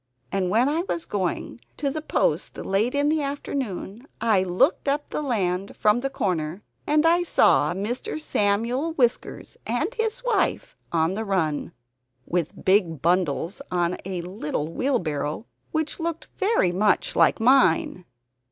[0.31, 5.11] And when I was going to the post late in the afternoon I looked up
[5.11, 8.19] the land from the corner, and I saw Mr.
[8.19, 11.71] Samuel Whiskers and his wife on the run,
[12.25, 18.05] with big bundles on a little wheelbarrow, which looked very much like mine.